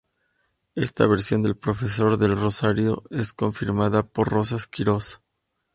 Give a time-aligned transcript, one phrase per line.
[0.73, 5.21] Esta versión del profesor Del Rosario es confirmada por Rosas Quirós.